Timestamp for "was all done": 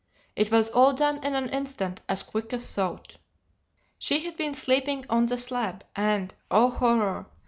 0.51-1.23